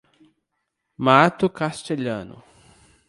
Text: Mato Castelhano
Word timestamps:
Mato 1.05 1.51
Castelhano 1.51 2.41